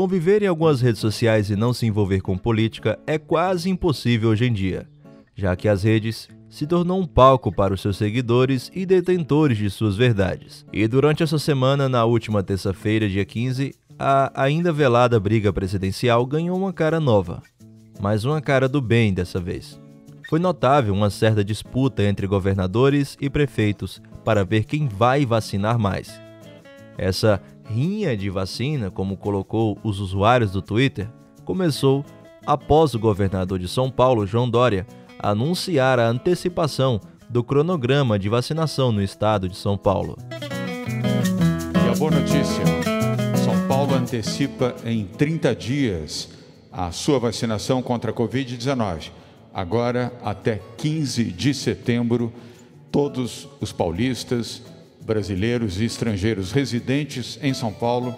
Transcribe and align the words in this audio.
Conviver 0.00 0.42
em 0.42 0.46
algumas 0.46 0.80
redes 0.80 0.98
sociais 0.98 1.50
e 1.50 1.56
não 1.56 1.74
se 1.74 1.84
envolver 1.84 2.22
com 2.22 2.34
política 2.34 2.98
é 3.06 3.18
quase 3.18 3.68
impossível 3.68 4.30
hoje 4.30 4.46
em 4.46 4.52
dia, 4.54 4.88
já 5.34 5.54
que 5.54 5.68
as 5.68 5.82
redes 5.82 6.26
se 6.48 6.66
tornou 6.66 6.98
um 6.98 7.06
palco 7.06 7.52
para 7.52 7.74
os 7.74 7.82
seus 7.82 7.98
seguidores 7.98 8.70
e 8.74 8.86
detentores 8.86 9.58
de 9.58 9.68
suas 9.68 9.98
verdades. 9.98 10.64
E 10.72 10.88
durante 10.88 11.22
essa 11.22 11.38
semana, 11.38 11.86
na 11.86 12.02
última 12.06 12.42
terça-feira, 12.42 13.10
dia 13.10 13.26
15, 13.26 13.74
a 13.98 14.32
ainda 14.42 14.72
velada 14.72 15.20
briga 15.20 15.52
presidencial 15.52 16.24
ganhou 16.24 16.56
uma 16.56 16.72
cara 16.72 16.98
nova, 16.98 17.42
mas 18.00 18.24
uma 18.24 18.40
cara 18.40 18.70
do 18.70 18.80
bem 18.80 19.12
dessa 19.12 19.38
vez. 19.38 19.78
Foi 20.30 20.38
notável 20.38 20.94
uma 20.94 21.10
certa 21.10 21.44
disputa 21.44 22.02
entre 22.02 22.26
governadores 22.26 23.18
e 23.20 23.28
prefeitos 23.28 24.00
para 24.24 24.46
ver 24.46 24.64
quem 24.64 24.88
vai 24.88 25.26
vacinar 25.26 25.78
mais. 25.78 26.18
Essa 26.96 27.42
rinha 27.70 28.16
de 28.16 28.28
vacina, 28.28 28.90
como 28.90 29.16
colocou 29.16 29.78
os 29.84 30.00
usuários 30.00 30.50
do 30.50 30.60
Twitter, 30.60 31.08
começou 31.44 32.04
após 32.44 32.94
o 32.94 32.98
governador 32.98 33.60
de 33.60 33.68
São 33.68 33.90
Paulo, 33.90 34.26
João 34.26 34.50
Dória, 34.50 34.86
anunciar 35.18 36.00
a 36.00 36.08
antecipação 36.08 37.00
do 37.28 37.44
cronograma 37.44 38.18
de 38.18 38.28
vacinação 38.28 38.90
no 38.90 39.00
estado 39.00 39.48
de 39.48 39.56
São 39.56 39.78
Paulo. 39.78 40.18
E 41.74 41.88
a 41.88 41.96
boa 41.96 42.10
notícia: 42.10 42.64
São 43.44 43.68
Paulo 43.68 43.94
antecipa 43.94 44.74
em 44.84 45.04
30 45.04 45.54
dias 45.54 46.30
a 46.72 46.90
sua 46.90 47.20
vacinação 47.20 47.80
contra 47.82 48.10
a 48.10 48.14
Covid-19. 48.14 49.10
Agora, 49.54 50.12
até 50.24 50.60
15 50.76 51.24
de 51.24 51.54
setembro, 51.54 52.32
todos 52.90 53.48
os 53.60 53.72
paulistas, 53.72 54.62
brasileiros 55.04 55.80
e 55.80 55.84
estrangeiros 55.84 56.52
residentes 56.52 57.38
em 57.42 57.52
São 57.54 57.72
Paulo 57.72 58.14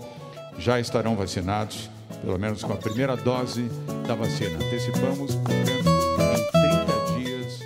já 0.58 0.78
estarão 0.78 1.16
vacinados, 1.16 1.88
pelo 2.20 2.38
menos 2.38 2.62
com 2.62 2.72
a 2.72 2.76
primeira 2.76 3.16
dose 3.16 3.68
da 4.06 4.14
vacina. 4.14 4.56
Antecipamos, 4.56 5.34
portanto, 5.34 5.70
em 6.56 7.16
30 7.16 7.18
dias. 7.18 7.60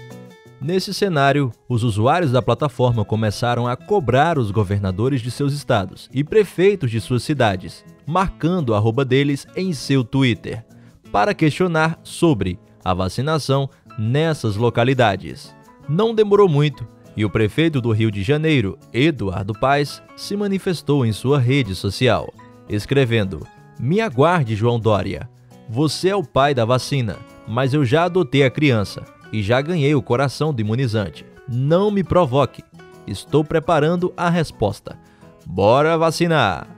Nesse 0.61 0.95
cenário, 0.95 1.53
os 1.69 1.83
usuários 1.83 2.33
da 2.33 2.41
plataforma 2.41 3.05
começaram 3.05 3.67
a 3.67 3.77
cobrar 3.77 4.39
os 4.39 4.51
governadores 4.51 5.21
de 5.21 5.31
seus 5.31 5.53
estados 5.53 6.09
e 6.12 6.23
prefeitos 6.23 6.91
de 6.91 7.01
suas 7.01 7.23
cidades, 7.23 7.85
marcando 8.07 8.75
a 8.75 8.79
arroba 8.79 9.05
deles 9.05 9.47
em 9.57 9.73
seu 9.73 10.05
Twitter, 10.05 10.65
para 11.11 11.35
questionar 11.35 11.99
sobre 12.03 12.59
a 12.85 12.95
vacinação 12.95 13.69
nessas 13.99 14.57
localidades. 14.57 15.55
Não 15.89 16.15
demorou 16.15 16.49
muito 16.49 16.87
e 17.17 17.25
o 17.25 17.31
prefeito 17.31 17.81
do 17.81 17.92
Rio 17.92 18.11
de 18.11 18.22
Janeiro, 18.22 18.78
Eduardo 18.92 19.55
Paes, 19.55 20.03
se 20.14 20.36
manifestou 20.36 21.06
em 21.06 21.12
sua 21.12 21.39
rede 21.39 21.75
social, 21.75 22.33
escrevendo: 22.69 23.47
Me 23.81 24.00
aguarde, 24.00 24.55
João 24.55 24.78
Dória. 24.78 25.28
Você 25.69 26.11
é 26.11 26.17
o 26.17 26.22
pai 26.22 26.55
da 26.55 26.64
vacina, 26.64 27.17
mas 27.48 27.75
eu 27.75 27.84
já 27.84 28.05
adotei 28.05 28.44
a 28.44 28.50
criança 28.50 29.03
e 29.33 29.42
já 29.42 29.61
ganhei 29.61 29.94
o 29.94 30.03
coração 30.03 30.53
do 30.53 30.61
imunizante. 30.61 31.25
Não 31.48 31.91
me 31.91 32.05
provoque. 32.05 32.62
Estou 33.06 33.42
preparando 33.42 34.12
a 34.17 34.28
resposta. 34.28 34.98
Bora 35.44 35.97
vacinar! 35.97 36.69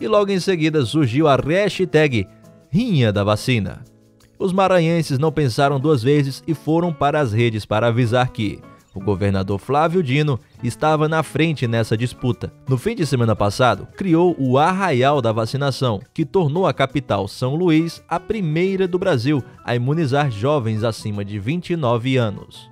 E 0.00 0.06
logo 0.06 0.30
em 0.30 0.38
seguida 0.38 0.84
surgiu 0.84 1.26
a 1.26 1.36
hashtag 1.36 2.28
Rinha 2.70 3.12
da 3.12 3.24
Vacina. 3.24 3.82
Os 4.38 4.52
maranhenses 4.52 5.18
não 5.18 5.32
pensaram 5.32 5.80
duas 5.80 6.02
vezes 6.02 6.42
e 6.46 6.52
foram 6.52 6.92
para 6.92 7.20
as 7.20 7.32
redes 7.32 7.64
para 7.64 7.86
avisar 7.86 8.28
que 8.28 8.60
o 8.96 9.04
governador 9.04 9.58
Flávio 9.58 10.02
Dino 10.02 10.38
estava 10.62 11.08
na 11.08 11.22
frente 11.22 11.66
nessa 11.66 11.96
disputa. 11.96 12.52
No 12.68 12.78
fim 12.78 12.94
de 12.94 13.04
semana 13.04 13.36
passado, 13.36 13.86
criou 13.96 14.34
o 14.38 14.58
Arraial 14.58 15.20
da 15.20 15.32
Vacinação, 15.32 16.00
que 16.14 16.24
tornou 16.24 16.66
a 16.66 16.72
capital 16.72 17.28
São 17.28 17.54
Luís 17.54 18.02
a 18.08 18.18
primeira 18.18 18.88
do 18.88 18.98
Brasil 18.98 19.42
a 19.64 19.74
imunizar 19.74 20.30
jovens 20.30 20.82
acima 20.82 21.24
de 21.24 21.38
29 21.38 22.16
anos. 22.16 22.70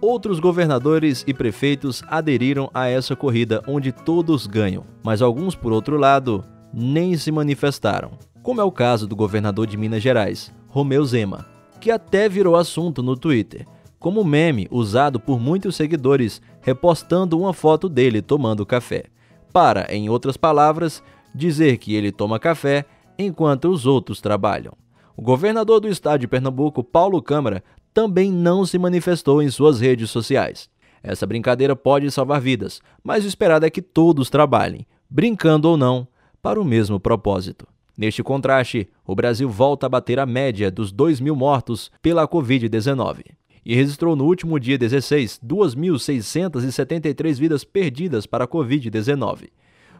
Outros 0.00 0.38
governadores 0.38 1.24
e 1.26 1.34
prefeitos 1.34 2.02
aderiram 2.06 2.70
a 2.72 2.86
essa 2.86 3.16
corrida 3.16 3.62
onde 3.66 3.90
todos 3.90 4.46
ganham, 4.46 4.84
mas 5.02 5.20
alguns, 5.20 5.56
por 5.56 5.72
outro 5.72 5.96
lado, 5.96 6.44
nem 6.72 7.16
se 7.16 7.32
manifestaram, 7.32 8.12
como 8.42 8.60
é 8.60 8.64
o 8.64 8.70
caso 8.70 9.08
do 9.08 9.16
governador 9.16 9.66
de 9.66 9.76
Minas 9.76 10.02
Gerais, 10.02 10.52
Romeu 10.68 11.04
Zema, 11.04 11.46
que 11.80 11.90
até 11.90 12.28
virou 12.28 12.54
assunto 12.54 13.02
no 13.02 13.16
Twitter 13.16 13.66
como 13.98 14.24
meme 14.24 14.68
usado 14.70 15.18
por 15.18 15.40
muitos 15.40 15.76
seguidores 15.76 16.40
repostando 16.60 17.38
uma 17.38 17.52
foto 17.52 17.88
dele 17.88 18.22
tomando 18.22 18.64
café, 18.64 19.04
para, 19.52 19.92
em 19.94 20.08
outras 20.08 20.36
palavras, 20.36 21.02
dizer 21.34 21.78
que 21.78 21.94
ele 21.94 22.12
toma 22.12 22.38
café 22.38 22.84
enquanto 23.18 23.68
os 23.68 23.86
outros 23.86 24.20
trabalham. 24.20 24.72
O 25.16 25.22
governador 25.22 25.80
do 25.80 25.88
estado 25.88 26.20
de 26.20 26.28
Pernambuco, 26.28 26.84
Paulo 26.84 27.20
Câmara, 27.20 27.64
também 27.92 28.30
não 28.30 28.64
se 28.64 28.78
manifestou 28.78 29.42
em 29.42 29.50
suas 29.50 29.80
redes 29.80 30.10
sociais. 30.10 30.68
Essa 31.02 31.26
brincadeira 31.26 31.74
pode 31.74 32.10
salvar 32.10 32.40
vidas, 32.40 32.80
mas 33.02 33.24
o 33.24 33.28
esperado 33.28 33.66
é 33.66 33.70
que 33.70 33.82
todos 33.82 34.30
trabalhem, 34.30 34.86
brincando 35.10 35.68
ou 35.68 35.76
não, 35.76 36.06
para 36.40 36.60
o 36.60 36.64
mesmo 36.64 37.00
propósito. 37.00 37.66
Neste 37.96 38.22
contraste, 38.22 38.88
o 39.04 39.14
Brasil 39.16 39.48
volta 39.50 39.86
a 39.86 39.88
bater 39.88 40.20
a 40.20 40.26
média 40.26 40.70
dos 40.70 40.92
2 40.92 41.20
mil 41.20 41.34
mortos 41.34 41.90
pela 42.00 42.28
Covid-19 42.28 43.24
e 43.68 43.76
registrou 43.76 44.16
no 44.16 44.24
último 44.24 44.58
dia 44.58 44.76
16 44.78 45.40
2.673 45.44 47.38
vidas 47.38 47.62
perdidas 47.64 48.24
para 48.24 48.44
a 48.44 48.48
Covid-19. 48.48 49.50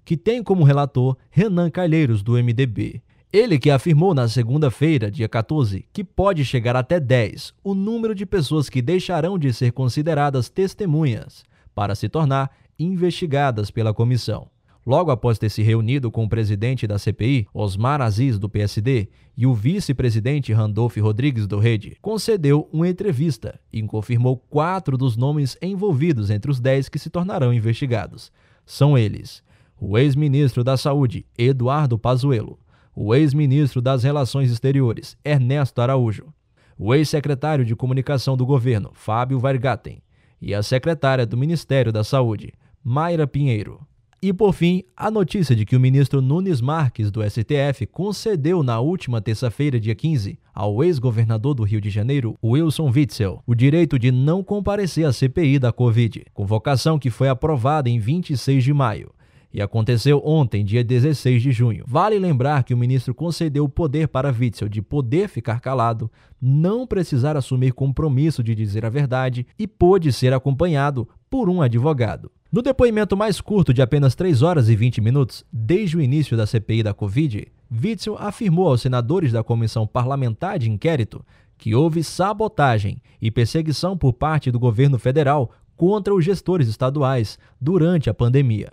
que 0.04 0.14
tem 0.14 0.42
como 0.42 0.62
relator 0.62 1.16
Renan 1.30 1.70
Calheiros, 1.70 2.22
do 2.22 2.32
MDB. 2.32 3.00
Ele 3.32 3.58
que 3.58 3.70
afirmou 3.70 4.12
na 4.12 4.28
segunda-feira, 4.28 5.10
dia 5.10 5.26
14, 5.26 5.86
que 5.90 6.04
pode 6.04 6.44
chegar 6.44 6.76
até 6.76 7.00
10 7.00 7.54
o 7.64 7.74
número 7.74 8.14
de 8.14 8.26
pessoas 8.26 8.68
que 8.68 8.82
deixarão 8.82 9.38
de 9.38 9.54
ser 9.54 9.72
consideradas 9.72 10.50
testemunhas 10.50 11.44
para 11.74 11.94
se 11.94 12.10
tornar 12.10 12.54
investigadas 12.78 13.70
pela 13.70 13.94
comissão. 13.94 14.50
Logo 14.86 15.10
após 15.10 15.38
ter 15.38 15.50
se 15.50 15.62
reunido 15.62 16.10
com 16.10 16.24
o 16.24 16.28
presidente 16.28 16.86
da 16.86 16.98
CPI, 16.98 17.46
Osmar 17.52 18.00
Aziz, 18.00 18.38
do 18.38 18.48
PSD, 18.48 19.08
e 19.36 19.46
o 19.46 19.54
vice-presidente 19.54 20.52
Randolph 20.52 20.96
Rodrigues, 20.96 21.46
do 21.46 21.58
Rede, 21.58 21.96
concedeu 22.00 22.68
uma 22.72 22.88
entrevista 22.88 23.60
e 23.72 23.82
confirmou 23.82 24.36
quatro 24.36 24.96
dos 24.96 25.16
nomes 25.16 25.56
envolvidos 25.60 26.30
entre 26.30 26.50
os 26.50 26.60
dez 26.60 26.88
que 26.88 26.98
se 26.98 27.10
tornarão 27.10 27.52
investigados. 27.52 28.32
São 28.64 28.96
eles: 28.96 29.42
o 29.78 29.98
ex-ministro 29.98 30.64
da 30.64 30.76
Saúde, 30.76 31.26
Eduardo 31.36 31.98
Pazuello, 31.98 32.58
o 32.94 33.14
ex-ministro 33.14 33.82
das 33.82 34.02
Relações 34.02 34.50
Exteriores, 34.50 35.16
Ernesto 35.24 35.80
Araújo, 35.80 36.32
o 36.78 36.94
ex-secretário 36.94 37.64
de 37.64 37.76
Comunicação 37.76 38.36
do 38.36 38.46
governo, 38.46 38.90
Fábio 38.94 39.38
Vargaten, 39.38 40.02
e 40.40 40.54
a 40.54 40.62
secretária 40.62 41.26
do 41.26 41.36
Ministério 41.36 41.92
da 41.92 42.02
Saúde, 42.02 42.54
Mayra 42.82 43.26
Pinheiro. 43.26 43.86
E 44.22 44.34
por 44.34 44.52
fim, 44.52 44.82
a 44.94 45.10
notícia 45.10 45.56
de 45.56 45.64
que 45.64 45.74
o 45.74 45.80
ministro 45.80 46.20
Nunes 46.20 46.60
Marques, 46.60 47.10
do 47.10 47.22
STF, 47.22 47.86
concedeu 47.86 48.62
na 48.62 48.78
última 48.78 49.18
terça-feira, 49.18 49.80
dia 49.80 49.94
15, 49.94 50.38
ao 50.52 50.84
ex-governador 50.84 51.54
do 51.54 51.62
Rio 51.62 51.80
de 51.80 51.88
Janeiro, 51.88 52.36
Wilson 52.44 52.92
Witzel, 52.94 53.42
o 53.46 53.54
direito 53.54 53.98
de 53.98 54.12
não 54.12 54.44
comparecer 54.44 55.06
à 55.06 55.12
CPI 55.12 55.58
da 55.58 55.72
Covid, 55.72 56.22
convocação 56.34 56.98
que 56.98 57.08
foi 57.08 57.30
aprovada 57.30 57.88
em 57.88 57.98
26 57.98 58.62
de 58.62 58.74
maio 58.74 59.10
e 59.52 59.60
aconteceu 59.60 60.22
ontem, 60.24 60.64
dia 60.64 60.84
16 60.84 61.42
de 61.42 61.52
junho. 61.52 61.84
Vale 61.86 62.18
lembrar 62.18 62.62
que 62.62 62.72
o 62.72 62.76
ministro 62.76 63.14
concedeu 63.14 63.64
o 63.64 63.68
poder 63.68 64.08
para 64.08 64.30
Witzel 64.30 64.68
de 64.68 64.80
poder 64.80 65.28
ficar 65.28 65.60
calado, 65.60 66.10
não 66.40 66.86
precisar 66.86 67.36
assumir 67.36 67.72
compromisso 67.72 68.42
de 68.42 68.54
dizer 68.54 68.84
a 68.84 68.90
verdade 68.90 69.46
e 69.58 69.66
pôde 69.66 70.12
ser 70.12 70.32
acompanhado 70.32 71.08
por 71.30 71.48
um 71.48 71.62
advogado. 71.62 72.30
No 72.52 72.60
depoimento 72.60 73.16
mais 73.16 73.40
curto 73.40 73.72
de 73.72 73.80
apenas 73.80 74.16
3 74.16 74.42
horas 74.42 74.68
e 74.68 74.74
20 74.74 75.00
minutos, 75.00 75.44
desde 75.52 75.96
o 75.96 76.02
início 76.02 76.36
da 76.36 76.46
CPI 76.46 76.82
da 76.82 76.92
Covid, 76.92 77.46
Witzel 77.70 78.16
afirmou 78.18 78.68
aos 78.68 78.80
senadores 78.80 79.30
da 79.30 79.44
Comissão 79.44 79.86
Parlamentar 79.86 80.58
de 80.58 80.68
Inquérito 80.68 81.24
que 81.56 81.74
houve 81.74 82.02
sabotagem 82.02 83.00
e 83.20 83.30
perseguição 83.30 83.96
por 83.96 84.14
parte 84.14 84.50
do 84.50 84.58
governo 84.58 84.98
federal 84.98 85.52
contra 85.76 86.14
os 86.14 86.24
gestores 86.24 86.68
estaduais 86.68 87.38
durante 87.60 88.10
a 88.10 88.14
pandemia. 88.14 88.72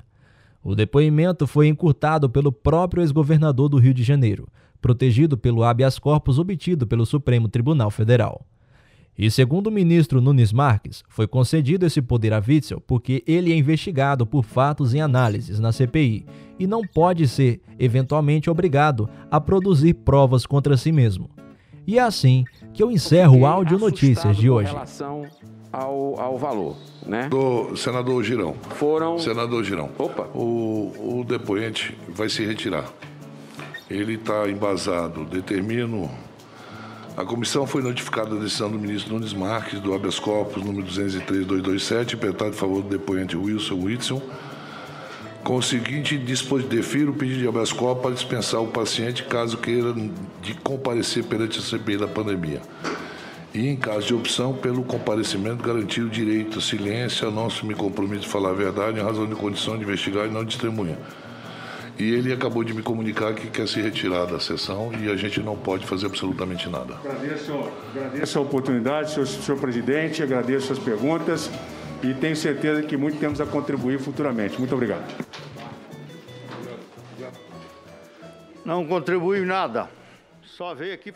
O 0.64 0.74
depoimento 0.74 1.46
foi 1.46 1.68
encurtado 1.68 2.30
pelo 2.30 2.52
próprio 2.52 3.04
ex-governador 3.04 3.70
do 3.70 3.78
Rio 3.78 3.94
de 3.94 4.04
Janeiro, 4.04 4.48
protegido 4.82 5.38
pelo 5.38 5.64
habeas 5.64 6.00
corpus 6.00 6.40
obtido 6.40 6.88
pelo 6.88 7.06
Supremo 7.06 7.48
Tribunal 7.48 7.92
Federal. 7.92 8.46
E 9.18 9.32
segundo 9.32 9.68
o 9.68 9.72
ministro 9.72 10.22
Nunes 10.22 10.54
Marques, 10.54 11.04
foi 11.10 11.26
concedido 11.28 11.88
esse 11.88 12.02
poder 12.04 12.34
a 12.34 12.44
Witzel 12.46 12.80
porque 12.80 13.24
ele 13.26 13.52
é 13.52 13.56
investigado 13.56 14.28
por 14.28 14.44
fatos 14.44 14.94
em 14.94 15.02
análises 15.02 15.60
na 15.60 15.72
CPI 15.72 16.26
e 16.60 16.68
não 16.68 16.84
pode 16.86 17.28
ser, 17.28 17.60
eventualmente, 17.80 18.50
obrigado 18.50 19.10
a 19.32 19.42
produzir 19.42 19.96
provas 19.96 20.46
contra 20.46 20.78
si 20.78 20.92
mesmo. 20.92 21.30
E 21.86 21.98
é 21.98 22.02
assim 22.02 22.44
que 22.74 22.84
eu 22.84 22.92
encerro 22.92 23.40
o 23.40 23.46
áudio 23.46 23.80
notícias 23.80 24.38
de 24.38 24.50
hoje. 24.50 24.76
Ao, 25.72 26.20
ao 26.20 26.38
valor, 26.38 26.76
né? 27.06 27.28
Do 27.30 27.76
senador 27.76 28.24
Girão. 28.24 28.56
Foram. 28.76 29.18
Senador 29.20 29.64
Girão. 29.64 29.90
Opa. 29.98 30.24
O, 30.34 31.20
o 31.20 31.26
depoente 31.28 31.98
vai 32.10 32.30
se 32.30 32.46
retirar. 32.46 32.92
Ele 33.90 34.14
está 34.14 34.50
embasado. 34.50 35.26
Determino 35.26 36.10
a 37.18 37.26
comissão 37.26 37.66
foi 37.66 37.82
notificada 37.82 38.36
da 38.36 38.44
decisão 38.44 38.70
do 38.70 38.78
ministro 38.78 39.12
Nunes 39.12 39.34
Marques, 39.34 39.80
do 39.80 39.92
habeas 39.96 40.20
corpus 40.20 40.64
número 40.64 40.86
203-227, 40.86 42.16
petado 42.16 42.52
em 42.52 42.54
favor 42.54 42.84
do 42.84 42.90
depoente 42.90 43.36
Wilson 43.36 43.74
Whitson, 43.74 44.22
com 45.44 45.56
o 45.56 45.64
seguinte 45.64 46.16
defiro 46.16 47.14
o 47.14 47.16
pedido 47.16 47.40
de 47.40 47.48
habeas 47.48 47.74
corpus 47.74 48.04
para 48.04 48.14
dispensar 48.14 48.62
o 48.62 48.68
paciente 48.68 49.24
caso 49.24 49.58
queira 49.58 49.96
de 50.44 50.54
comparecer 50.64 51.24
perante 51.24 51.58
a 51.58 51.62
CPI 51.64 51.98
da 51.98 52.08
pandemia. 52.08 52.62
E, 53.52 53.68
em 53.68 53.76
caso 53.76 54.06
de 54.06 54.14
opção, 54.14 54.54
pelo 54.54 54.84
comparecimento, 54.84 55.64
garantir 55.64 56.02
o 56.02 56.10
direito 56.10 56.60
a 56.60 56.62
silêncio, 56.62 57.28
a 57.28 57.32
não 57.32 57.48
assumir 57.48 57.76
compromisso 57.76 58.22
de 58.22 58.28
falar 58.28 58.52
a 58.52 58.54
verdade 58.54 59.00
em 59.00 59.04
razão 59.04 59.26
de 59.26 59.34
condição 59.34 59.76
de 59.76 59.84
investigar 59.84 60.28
e 60.28 60.30
não 60.30 60.46
de 60.46 60.56
testemunha. 60.56 61.00
E 62.00 62.14
ele 62.14 62.32
acabou 62.32 62.64
de 62.64 62.74
me 62.74 62.84
comunicar 62.84 63.34
que 63.34 63.50
quer 63.50 63.68
se 63.68 63.82
retirar 63.82 64.26
da 64.26 64.40
sessão 64.40 64.92
e 64.94 65.10
a 65.10 65.16
gente 65.16 65.42
não 65.42 65.56
pode 65.56 65.86
fazer 65.88 66.06
absolutamente 66.06 66.70
nada. 66.70 66.96
Agradeço, 66.96 67.52
agradeço 67.96 68.38
a 68.38 68.42
oportunidade, 68.42 69.12
senhor, 69.12 69.26
senhor 69.26 69.60
presidente, 69.60 70.22
agradeço 70.22 70.72
as 70.72 70.78
perguntas 70.78 71.50
e 72.04 72.14
tenho 72.14 72.36
certeza 72.36 72.84
que 72.84 72.96
muito 72.96 73.20
temos 73.20 73.42
a 73.42 73.46
contribuir 73.46 74.00
futuramente. 74.00 74.60
Muito 74.60 74.76
obrigado. 74.76 75.04
Não 78.64 78.86
contribui 78.86 79.46
nada. 79.46 79.90
Só 80.44 80.76
veio 80.76 80.94
aqui. 80.94 81.14